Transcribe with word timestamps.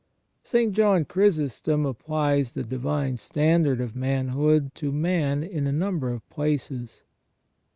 * 0.27 0.43
St. 0.51 0.73
John 0.73 1.05
Chrysostom 1.05 1.85
applies 1.85 2.53
the 2.53 2.63
divine 2.63 3.17
standard 3.17 3.79
of 3.79 3.95
manhood 3.95 4.73
to 4.73 4.91
man 4.91 5.43
in 5.43 5.67
a 5.67 5.71
number 5.71 6.09
of 6.09 6.27
places. 6.27 7.03